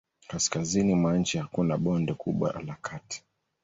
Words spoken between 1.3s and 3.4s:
hakuna bonde kubwa la kati.